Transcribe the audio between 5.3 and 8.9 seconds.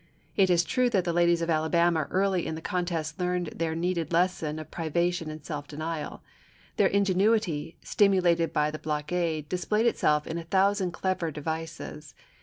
self denial. Their ingenuity, stimulated by the